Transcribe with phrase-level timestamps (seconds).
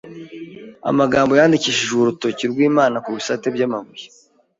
[0.89, 4.05] Amagambo yandikishijwe urutoki rw’Imana ku bisate by’amabuye